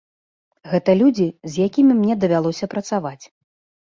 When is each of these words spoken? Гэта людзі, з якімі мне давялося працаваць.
Гэта 0.71 0.93
людзі, 1.01 1.27
з 1.51 1.67
якімі 1.69 1.93
мне 1.99 2.17
давялося 2.23 2.65
працаваць. 2.75 3.21